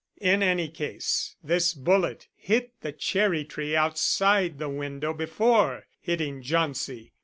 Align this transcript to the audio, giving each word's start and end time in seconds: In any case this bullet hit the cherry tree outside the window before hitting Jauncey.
In 0.19 0.41
any 0.41 0.67
case 0.67 1.35
this 1.43 1.75
bullet 1.75 2.27
hit 2.35 2.71
the 2.81 2.91
cherry 2.91 3.45
tree 3.45 3.75
outside 3.75 4.57
the 4.57 4.67
window 4.67 5.13
before 5.13 5.85
hitting 5.99 6.41
Jauncey. 6.41 7.13